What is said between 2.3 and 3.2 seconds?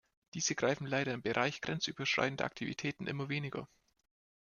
Aktivitäten